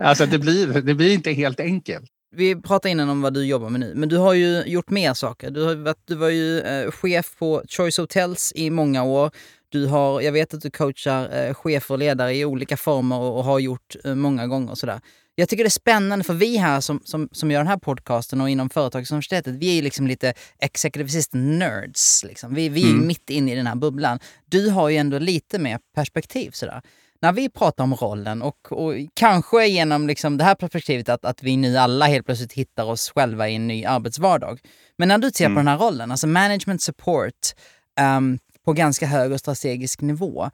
[0.00, 2.10] alltså det blir, det blir inte helt enkelt.
[2.36, 5.14] Vi pratade innan om vad du jobbar med nu, men du har ju gjort mer
[5.14, 5.50] saker.
[5.50, 9.30] Du, har du var ju eh, chef på Choice Hotels i många år.
[9.74, 13.38] Du har, jag vet att du coachar eh, chefer och ledare i olika former och,
[13.38, 14.74] och har gjort eh, många gånger.
[14.74, 15.00] Sådär.
[15.34, 18.40] Jag tycker det är spännande, för vi här som, som, som gör den här podcasten
[18.40, 22.24] och inom Företagsuniversitetet, vi är liksom lite executive assistant nerds.
[22.24, 22.54] Liksom.
[22.54, 23.06] Vi, vi är mm.
[23.06, 24.18] mitt inne i den här bubblan.
[24.46, 26.50] Du har ju ändå lite mer perspektiv.
[26.50, 26.82] Sådär.
[27.22, 31.42] När vi pratar om rollen och, och kanske genom liksom det här perspektivet att, att
[31.42, 34.60] vi nu alla helt plötsligt hittar oss själva i en ny arbetsvardag.
[34.98, 35.54] Men när du ser mm.
[35.54, 37.54] på den här rollen, alltså management support,
[38.00, 40.50] um, på ganska hög och strategisk nivå.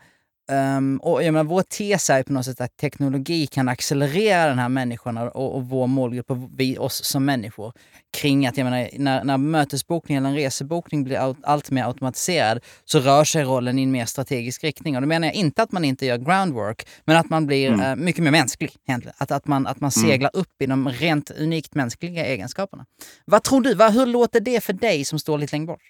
[0.51, 4.59] Um, och jag menar, vår tes är på något sätt att teknologi kan accelerera den
[4.59, 7.73] här människan och, och vår målgrupp och vi, oss som människor
[8.17, 12.61] kring att jag menar, när, när mötesbokning eller en resebokning blir allt, allt mer automatiserad
[12.85, 14.97] så rör sig rollen i en mer strategisk riktning.
[14.97, 17.99] Och då menar jag inte att man inte gör groundwork, men att man blir mm.
[17.99, 18.73] uh, mycket mer mänsklig.
[18.87, 19.15] Egentligen.
[19.19, 20.11] Att, att, man, att man mm.
[20.11, 20.41] seglar mm.
[20.41, 22.87] upp i de rent unikt mänskliga egenskaperna.
[23.25, 23.75] Vad tror du?
[23.75, 25.83] Vad, hur låter det för dig som står lite längre bort?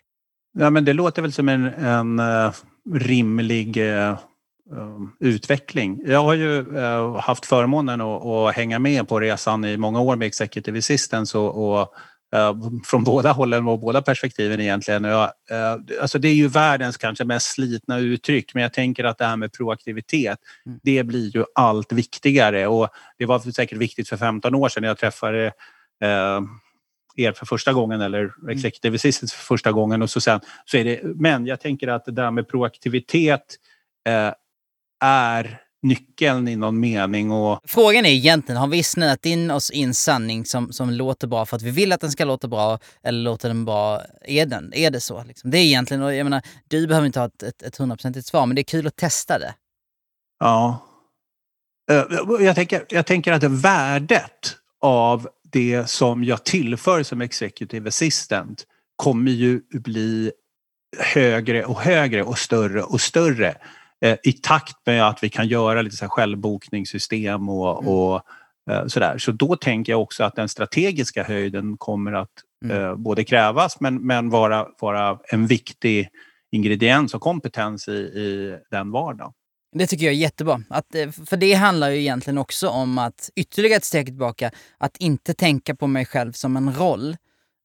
[0.53, 2.53] Ja, men det låter väl som en, en uh,
[2.95, 4.15] rimlig uh,
[5.21, 6.03] utveckling.
[6.07, 6.79] Jag har ju
[7.19, 11.81] haft förmånen att, att, hänga med på resan i många år med Executive Assistance och,
[11.81, 11.95] och
[12.85, 15.05] från båda hållen och båda perspektiven egentligen.
[15.05, 15.31] Jag,
[16.01, 19.37] alltså det är ju världens kanske mest slitna uttryck men jag tänker att det här
[19.37, 20.79] med proaktivitet mm.
[20.83, 24.99] det blir ju allt viktigare och det var säkert viktigt för 15 år sedan jag
[24.99, 25.53] träffade
[27.17, 28.49] er för första gången eller mm.
[28.49, 30.03] Executive Assistants för första gången.
[30.03, 33.57] Och så sen, så är det, men jag tänker att det där med proaktivitet
[34.09, 34.33] eh,
[35.05, 37.31] är nyckeln i någon mening.
[37.31, 37.61] Och...
[37.65, 41.47] Frågan är egentligen, har vi snöat in oss i en sanning som, som låter bra
[41.47, 44.03] för att vi vill att den ska låta bra eller låter den bra?
[44.25, 45.25] Är, den, är det så?
[45.25, 45.51] Liksom?
[45.51, 47.31] Det är egentligen, jag menar, du behöver inte ha
[47.65, 49.55] ett hundraprocentigt svar, men det är kul att testa det.
[50.39, 50.87] Ja.
[51.91, 52.05] Eh,
[52.41, 59.31] jag tänker, jag tänker att värdet av det som jag tillför som executive assistant kommer
[59.31, 60.33] ju bli
[60.99, 63.55] högre och högre och större och större
[64.05, 67.95] eh, i takt med att vi kan göra lite så självbokningssystem och, mm.
[67.95, 68.23] och
[68.71, 69.19] eh, sådär.
[69.19, 72.31] Så då tänker jag också att den strategiska höjden kommer att
[72.65, 72.77] mm.
[72.77, 76.09] eh, både krävas men, men vara, vara en viktig
[76.53, 79.33] ingrediens och kompetens i, i den vardagen.
[79.73, 80.63] Det tycker jag är jättebra.
[80.69, 84.97] Att, eh, för det handlar ju egentligen också om att, ytterligare ett steg tillbaka, att
[84.97, 87.17] inte tänka på mig själv som en roll.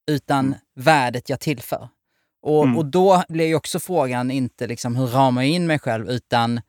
[0.07, 0.59] utan mm.
[0.75, 1.89] värdet jag tillför.
[2.41, 2.77] Och, mm.
[2.77, 6.61] och då blir ju också frågan inte liksom hur ramar jag in mig själv, utan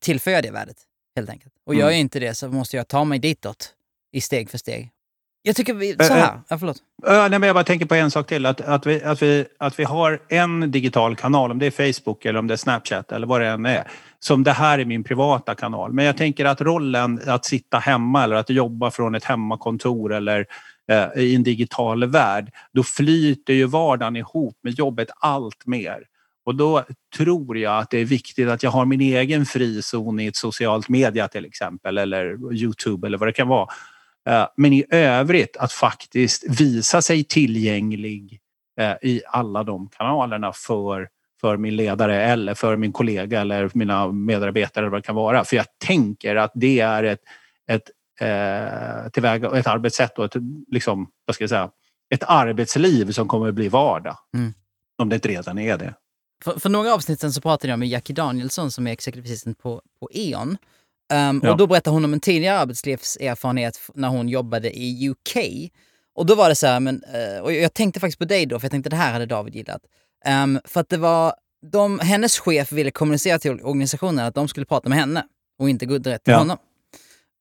[0.00, 0.76] tillför jag det värdet,
[1.16, 1.54] helt enkelt.
[1.66, 1.80] Och mm.
[1.80, 3.74] gör jag inte det så måste jag ta mig ditåt
[4.12, 4.90] i steg för steg.
[5.44, 6.76] Jag tycker vi, så här, ja, förlåt.
[7.06, 8.46] Äh, nej, men jag bara tänker på en sak till.
[8.46, 12.24] Att, att, vi, att, vi, att vi har en digital kanal, om det är Facebook
[12.24, 15.04] eller om det är Snapchat eller vad det än är, som det här är min
[15.04, 15.92] privata kanal.
[15.92, 20.46] Men jag tänker att rollen att sitta hemma eller att jobba från ett hemmakontor eller
[20.90, 25.98] eh, i en digital värld, då flyter ju vardagen ihop med jobbet allt mer.
[26.44, 26.84] Och då
[27.16, 30.88] tror jag att det är viktigt att jag har min egen frizon i ett socialt
[30.88, 33.66] media till exempel eller Youtube eller vad det kan vara.
[34.28, 38.40] Eh, men i övrigt att faktiskt visa sig tillgänglig
[38.80, 41.08] eh, i alla de kanalerna för,
[41.40, 45.44] för min ledare eller för min kollega eller mina medarbetare eller vad det kan vara.
[45.44, 47.20] För jag tänker att det är ett,
[47.68, 51.70] ett, eh, tillväga, ett arbetssätt och ett, liksom, vad ska jag säga,
[52.10, 54.16] ett arbetsliv som kommer att bli vardag.
[54.36, 54.54] Mm.
[54.98, 55.94] Om det inte redan är det.
[56.44, 59.58] För, för några avsnitt sen så pratade jag med Jackie Danielsson som är executive assistant
[59.58, 60.56] på, på E.ON.
[61.12, 61.50] Um, ja.
[61.50, 65.36] Och då berättade hon om en tidigare arbetslivserfarenhet när hon jobbade i UK.
[66.14, 68.58] Och då var det så här, men, uh, och jag tänkte faktiskt på dig då,
[68.58, 69.82] för jag tänkte det här hade David gillat.
[70.26, 71.34] Um, för att det var,
[71.72, 75.24] de, hennes chef ville kommunicera till organisationen att de skulle prata med henne
[75.58, 76.38] och inte gå direkt till ja.
[76.38, 76.58] honom.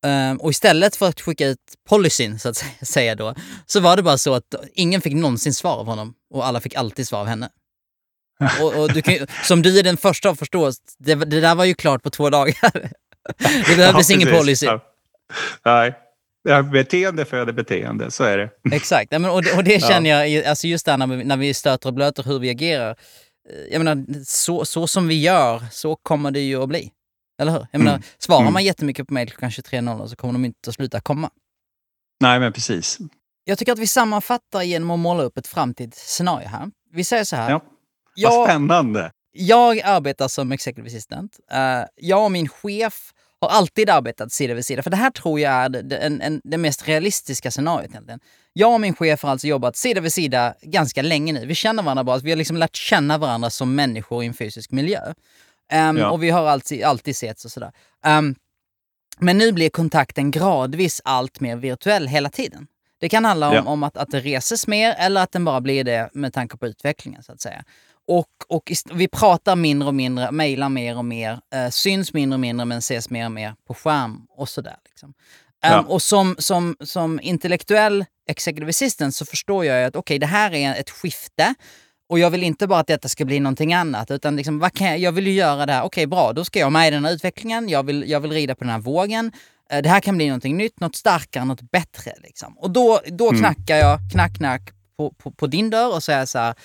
[0.05, 4.03] Um, och istället för att skicka ut policyn, så att säga då, så var det
[4.03, 7.27] bara så att ingen fick någonsin svar av honom och alla fick alltid svar av
[7.27, 7.49] henne.
[8.61, 11.65] och, och du kan, som du är den första att förstå, det, det där var
[11.65, 12.91] ju klart på två dagar.
[13.67, 14.65] Det behövdes ja, ingen policy.
[14.65, 14.79] Ja.
[15.65, 15.93] Nej.
[16.43, 18.49] Ja, beteende föder beteende, så är det.
[18.75, 21.53] Exakt, men, och, det, och det känner jag, alltså just där när vi, när vi
[21.53, 22.89] stöter och blöter hur vi agerar.
[23.49, 26.91] Eh, jag menar, så, så som vi gör, så kommer det ju att bli.
[27.41, 27.67] Eller hur?
[27.71, 28.03] Jag menar, mm.
[28.17, 28.53] svarar mm.
[28.53, 31.29] man jättemycket på mejl klockan 23.00 så kommer de inte att sluta komma.
[32.19, 32.97] Nej, men precis.
[33.43, 36.71] Jag tycker att vi sammanfattar genom att måla upp ett framtidsscenario här.
[36.91, 37.49] Vi säger så här.
[37.49, 37.61] Ja.
[38.29, 39.11] Vad spännande!
[39.31, 41.39] Jag arbetar som executive assistant.
[41.53, 44.83] Uh, jag och min chef har alltid arbetat sida vid sida.
[44.83, 48.19] För det här tror jag är det, en, en, det mest realistiska scenariot egentligen.
[48.53, 51.45] Jag och min chef har alltså jobbat sida vid sida ganska länge nu.
[51.45, 52.17] Vi känner varandra bra.
[52.17, 55.13] Vi har liksom lärt känna varandra som människor i en fysisk miljö.
[55.73, 56.11] Um, ja.
[56.11, 57.71] Och vi har alltid, alltid setts och sådär.
[58.05, 58.35] Um,
[59.19, 62.67] men nu blir kontakten gradvis allt mer virtuell hela tiden.
[63.01, 63.63] Det kan handla om, ja.
[63.63, 66.67] om att, att det reses mer eller att den bara blir det med tanke på
[66.67, 67.63] utvecklingen så att säga.
[68.07, 72.39] Och, och vi pratar mindre och mindre, mejlar mer och mer, eh, syns mindre och
[72.39, 74.75] mindre men ses mer och mer på skärm och sådär.
[74.85, 75.13] Liksom.
[75.61, 75.79] Ja.
[75.79, 80.25] Um, och som, som, som intellektuell executive assistant så förstår jag att okej, okay, det
[80.25, 81.55] här är ett skifte
[82.09, 84.87] och jag vill inte bara att detta ska bli någonting annat, utan liksom, vad kan
[84.87, 86.91] jag, jag vill ju göra det här, okej okay, bra, då ska jag med i
[86.91, 89.31] den här utvecklingen, jag vill, jag vill rida på den här vågen.
[89.73, 92.11] Uh, det här kan bli någonting nytt, något starkare, något bättre.
[92.23, 92.57] Liksom.
[92.57, 93.39] Och då, då mm.
[93.39, 94.61] knackar jag, knack, knack,
[94.97, 96.55] på, på, på din dörr och säger så här,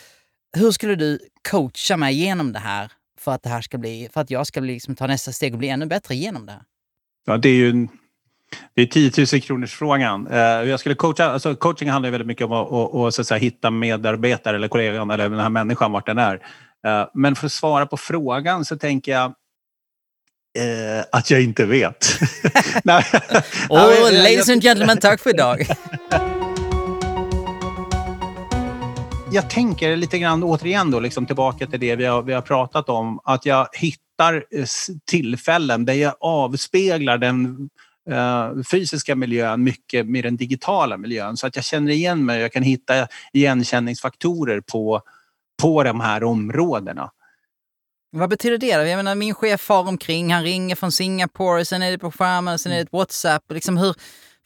[0.56, 1.18] hur skulle du
[1.50, 4.60] coacha mig igenom det här för att, det här ska bli, för att jag ska
[4.60, 6.62] bli, liksom, ta nästa steg och bli ännu bättre genom det här?
[7.26, 7.88] Ja, det är ju en,
[8.74, 10.26] det är 10 000 kronors frågan.
[10.28, 13.26] Uh, jag skulle coacha, alltså coaching handlar väldigt mycket om att, och, och, så att
[13.26, 16.34] säga, hitta medarbetare eller kollegan eller den här människan vart den är.
[16.86, 19.34] Uh, men för att svara på frågan så tänker jag
[20.56, 22.18] uh, att jag inte vet.
[23.68, 25.66] oh, ladies and gentlemen, tack för idag.
[29.32, 32.88] jag tänker lite grann återigen då, liksom tillbaka till det vi har, vi har pratat
[32.88, 34.66] om, att jag hittar eh,
[35.10, 37.68] tillfällen där jag avspeglar den
[38.10, 42.40] uh, fysiska miljön mycket med den digitala miljön så att jag känner igen mig.
[42.40, 45.02] Jag kan hitta igenkänningsfaktorer på,
[45.62, 47.10] på de här områdena.
[48.10, 48.66] Vad betyder det?
[48.66, 52.58] Jag menar, min chef far omkring, han ringer från Singapore, sen är det på skärmen,
[52.58, 53.42] sen är det ett WhatsApp.
[53.52, 53.94] Liksom hur,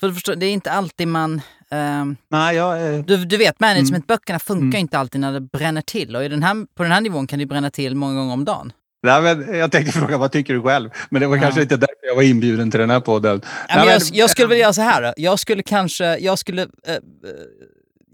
[0.00, 1.40] för förstå, det är inte alltid man...
[1.70, 4.40] Um, Nej, jag, eh, du, du vet, managementböckerna mm.
[4.40, 4.80] funkar mm.
[4.80, 6.16] inte alltid när det bränner till.
[6.16, 8.44] Och i den här, på den här nivån kan det bränna till många gånger om
[8.44, 8.72] dagen.
[9.02, 10.90] Nej, men jag tänkte fråga, vad tycker du själv?
[11.10, 11.42] Men det var ja.
[11.42, 13.40] kanske inte därför jag var inbjuden till den här podden.
[13.68, 15.14] Nej, men jag, jag, skulle vilja göra så här.
[15.16, 16.18] Jag skulle kanske...
[16.18, 16.68] Jag skulle, uh,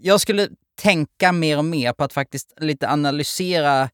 [0.01, 0.47] jag skulle
[0.81, 3.89] tänka mer och mer på att faktiskt lite analysera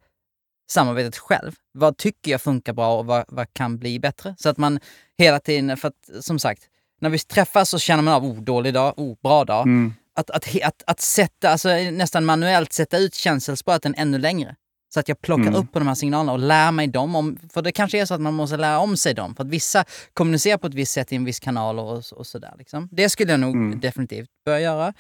[0.73, 1.51] samarbetet själv.
[1.71, 4.35] Vad tycker jag funkar bra och vad, vad kan bli bättre?
[4.37, 4.79] Så att man
[5.17, 6.63] hela tiden, för att som sagt,
[7.01, 9.67] när vi träffas så känner man av, oh, dålig dag, oh, bra dag.
[9.67, 9.93] Mm.
[10.15, 14.55] Att, att, att, att, sätta, alltså nästan manuellt sätta ut känselspröten ännu längre.
[14.93, 15.55] Så att jag plockar mm.
[15.55, 17.15] upp på de här signalerna och lär mig dem.
[17.15, 19.35] Om, för det kanske är så att man måste lära om sig dem.
[19.35, 22.53] För att vissa kommunicerar på ett visst sätt i en viss kanal och, och sådär.
[22.57, 22.89] Liksom.
[22.91, 23.79] Det skulle jag nog mm.
[23.79, 24.93] definitivt börja göra.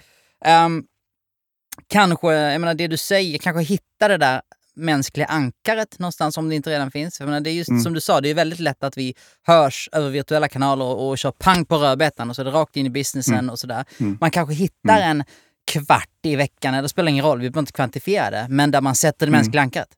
[0.65, 0.85] Um,
[1.87, 4.41] kanske, jag menar det du säger, kanske hitta det där
[4.75, 7.19] mänskliga ankaret någonstans om det inte redan finns.
[7.19, 7.81] Jag menar, det är just mm.
[7.81, 11.17] som du sa, det är väldigt lätt att vi hörs över virtuella kanaler och, och
[11.17, 13.49] kör pang på rödbetan och så är det rakt in i businessen mm.
[13.49, 13.85] och sådär.
[13.97, 14.17] Mm.
[14.21, 15.09] Man kanske hittar mm.
[15.09, 15.23] en
[15.71, 18.81] kvart i veckan, eller det spelar ingen roll, vi behöver inte kvantifiera det, men där
[18.81, 19.39] man sätter det Mm.
[19.39, 19.89] mänskliga ankaret.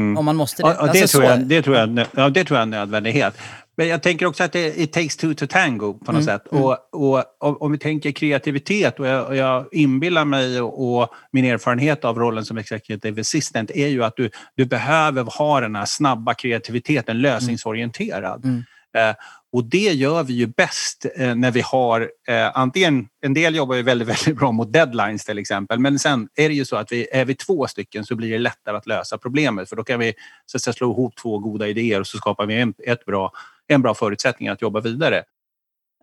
[0.00, 0.16] Mm.
[0.16, 0.68] Om man måste det.
[0.68, 2.70] Ja, ja, det, Alltså, tror jag, det, tror jag, ja, det tror jag är en
[2.70, 3.34] nödvändighet.
[3.76, 6.46] Men jag tänker också att det it takes two to tango på något Mm, sätt.
[6.46, 11.08] Och, och, och om vi tänker kreativitet och jag, och jag inbillar mig och, och
[11.30, 15.76] min erfarenhet av rollen som executive assistant är ju att du, du behöver ha den
[15.76, 18.44] här snabba kreativiteten, lösningsorienterad.
[18.44, 18.64] Mm.
[18.96, 19.14] Eh,
[19.52, 23.74] och det gör vi ju bäst eh, när vi har eh, antingen, en del jobbar
[23.74, 26.92] ju väldigt, väldigt bra mot deadlines till exempel, men sen är det ju så att
[26.92, 30.00] vi, är vi två stycken så blir det lättare att lösa problemet för då kan
[30.00, 30.14] vi
[30.46, 33.32] så att säga, slå ihop två goda idéer och så skapar vi en, ett bra,
[33.68, 35.24] en bra förutsättning att jobba vidare.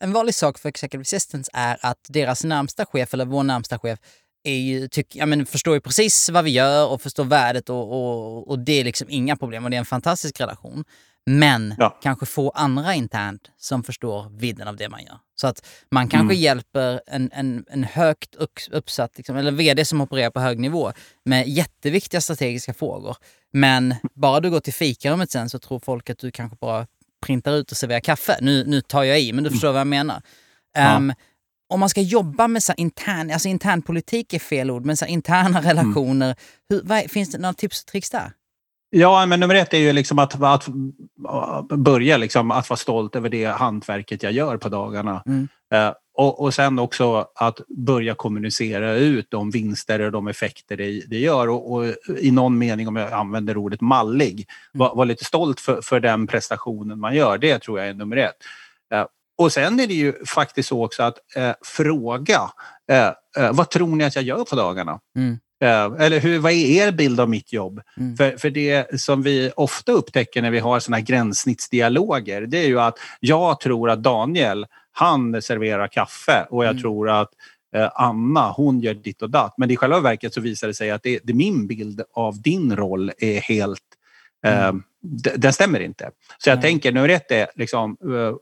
[0.02, 4.00] En vanlig sak för executive assistants är att deras närmsta chef, eller vår närmsta chef,
[4.44, 7.92] är ju, tyck, ja, men förstår ju precis vad vi gör och förstår värdet och,
[7.92, 10.84] och, och det är liksom inga problem och det är en fantastisk relation.
[11.26, 12.00] Men Ja.
[12.04, 15.18] kanske få andra internt som förstår vidden av det man gör.
[15.36, 16.44] Så att man kanske Mm.
[16.44, 20.92] hjälper en, en, en högt upp- uppsatt, liksom, eller vd som opererar på hög nivå
[21.26, 23.18] med jätteviktiga strategiska frågor.
[23.54, 26.88] Men bara du går till fikarummet sen så tror folk att du kanske bara
[27.26, 28.38] printar ut och serverar kaffe.
[28.42, 30.22] Nu, nu tar jag i, men du förstår vad jag menar.
[30.74, 30.82] Ja.
[30.82, 31.14] Ehm,
[31.70, 35.62] om man ska jobba med så intern, alltså internpolitik är fel ord, men så interna
[35.62, 36.36] relationer,
[36.70, 38.32] hur, vad, finns det några tips och tricks där?
[38.90, 40.68] Ja, men nummer ett är ju liksom att, att
[41.68, 45.24] börja liksom att vara stolt över det hantverket jag gör på dagarna.
[45.26, 45.48] Mm.
[46.20, 51.20] Och, och sen också att börja kommunicera ut de vinster och de effekter det, det
[51.20, 51.50] gör.
[51.50, 51.86] Och, och
[52.20, 56.28] i någon mening, om jag använder ordet mallig, vara var lite stolt för, för den
[56.28, 57.38] prestationen man gör.
[57.38, 58.36] Det tror jag är nummer ett.
[58.94, 59.06] Eh,
[59.38, 62.42] och sen är det ju faktiskt så också att eh, fråga,
[62.92, 63.08] eh,
[63.38, 65.00] eh, vad tror ni att jag gör på dagarna?
[65.16, 65.40] Mm.
[65.64, 67.82] Eh, Eller hur, vad är er bild av mitt jobb?
[67.98, 68.18] Mm.
[68.18, 72.68] För, för det som vi ofta upptäcker när vi har såna här gränssnittsdialoger, det är
[72.68, 76.82] ju att jag tror att Daniel, han serverar kaffe och jag Mm.
[76.82, 77.30] tror att
[77.76, 79.54] eh, Anna, hon gör ditt och datt.
[79.58, 82.76] Men i själva verket så visar det sig att det, det min bild av din
[82.76, 83.80] roll är helt...
[84.46, 86.12] Eh, d- Den stämmer inte.
[86.38, 88.36] Så jag tänker, nummer ett är liksom, eh,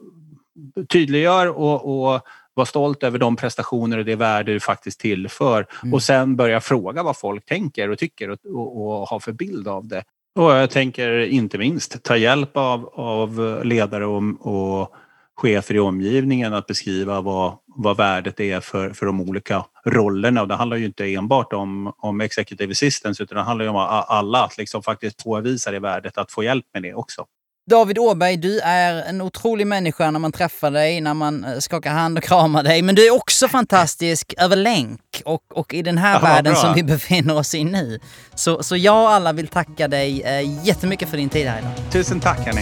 [0.86, 2.22] tydliggör och, och
[2.54, 5.68] var stolt över de prestationer och det värde du faktiskt tillför.
[5.84, 5.93] Mm.
[5.93, 9.68] Och sen börja fråga vad folk tänker och tycker och, och, och ha för bild
[9.68, 10.04] av det.
[10.36, 14.95] Och jag tänker inte minst ta hjälp av, av ledare och, och
[15.38, 20.42] chefer i omgivningen att beskriva vad, vad värdet är för, för de olika rollerna.
[20.42, 23.76] Och det handlar ju inte enbart om, om executive assistance utan det handlar ju om
[24.08, 27.26] alla att liksom faktiskt påvisa det värdet, att få hjälp med det också.
[27.70, 31.92] David Åberg, du är en otrolig människa när man träffar dig, när man eh, skakar
[31.92, 32.82] hand och kramar dig.
[32.82, 36.62] Men du är också fantastisk över länk och, och i den här Ja, världen bra.
[36.62, 38.00] som vi befinner oss i nu.
[38.36, 41.72] Så, så jag och alla vill tacka dig eh, jättemycket för din tid här idag.
[41.92, 42.62] Tusen tack hörni!